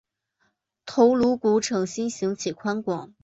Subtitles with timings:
[0.87, 3.13] 头颅骨呈心型且宽广。